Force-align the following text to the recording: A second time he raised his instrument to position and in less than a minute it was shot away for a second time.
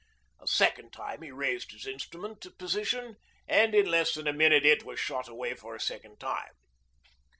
A 0.39 0.47
second 0.47 0.91
time 0.93 1.21
he 1.21 1.29
raised 1.29 1.71
his 1.73 1.85
instrument 1.85 2.41
to 2.41 2.49
position 2.49 3.17
and 3.47 3.75
in 3.75 3.85
less 3.85 4.15
than 4.15 4.25
a 4.27 4.33
minute 4.33 4.65
it 4.65 4.81
was 4.83 4.99
shot 4.99 5.27
away 5.27 5.53
for 5.53 5.75
a 5.75 5.79
second 5.79 6.19
time. 6.19 6.53